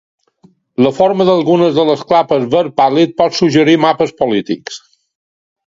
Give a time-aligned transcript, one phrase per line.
[0.85, 4.83] La forma d'algunes de les clapes verd pàl·lid pot suggerir mapes polítics.